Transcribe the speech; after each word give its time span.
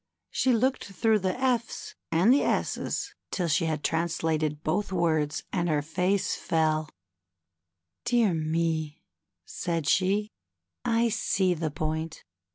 She 0.31 0.51
looked 0.51 0.85
through 0.85 1.19
the 1.19 1.39
F's 1.39 1.93
and 2.11 2.33
S's 2.33 3.13
till 3.29 3.47
she 3.47 3.65
had 3.65 3.83
translated 3.83 4.63
both 4.63 4.91
words, 4.91 5.43
and 5.53 5.69
her 5.69 5.83
face 5.83 6.33
fell. 6.35 6.89
^^Dear 8.07 8.33
me," 8.33 9.03
said 9.45 9.85
she, 9.87 10.31
I 10.83 11.09
see 11.09 11.53
the 11.53 11.69
point. 11.69 12.23